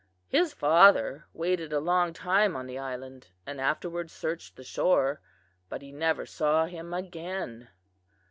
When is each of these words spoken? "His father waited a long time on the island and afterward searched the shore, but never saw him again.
"His 0.29 0.51
father 0.51 1.27
waited 1.31 1.71
a 1.71 1.79
long 1.79 2.11
time 2.11 2.55
on 2.55 2.65
the 2.65 2.79
island 2.79 3.27
and 3.45 3.61
afterward 3.61 4.09
searched 4.09 4.55
the 4.55 4.63
shore, 4.63 5.21
but 5.69 5.83
never 5.83 6.25
saw 6.25 6.65
him 6.65 6.91
again. 6.91 7.67